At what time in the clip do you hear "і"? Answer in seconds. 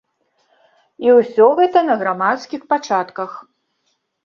1.07-1.13